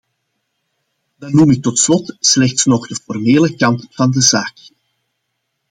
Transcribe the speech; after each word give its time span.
Dan 1.15 1.31
noem 1.35 1.51
ik 1.51 1.61
tot 1.61 1.79
slot 1.79 2.15
slechts 2.19 2.65
nog 2.65 2.87
de 2.87 2.95
formele 3.03 3.55
kant 3.55 3.87
van 3.89 4.11
de 4.11 4.21
zaak. 4.21 4.71